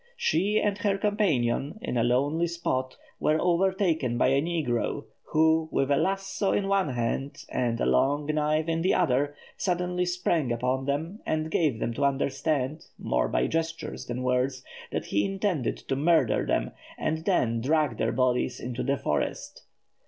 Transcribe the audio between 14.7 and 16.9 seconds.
that he intended to murder them,